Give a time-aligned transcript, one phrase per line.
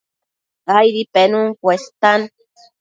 [0.77, 2.21] Aidi penun cuestan